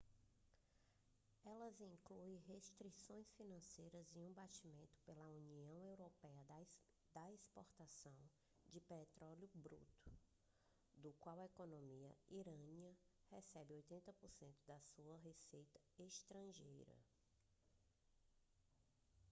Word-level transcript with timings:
elas 1.45 1.79
incluem 1.79 2.37
restrições 2.47 3.31
financeiras 3.33 4.11
e 4.15 4.19
um 4.19 4.31
banimento 4.33 4.97
pela 5.05 5.27
união 5.29 5.79
europeia 5.85 6.43
da 7.13 7.31
exportação 7.31 8.17
de 8.67 8.79
petróleo 8.81 9.47
bruto 9.53 10.11
do 10.97 11.13
qual 11.19 11.39
a 11.39 11.45
economia 11.45 12.15
iraniana 12.31 12.97
recebe 13.29 13.75
80% 13.91 14.51
da 14.65 14.79
sua 14.81 15.17
receita 15.17 15.79
estrangeira 15.99 16.97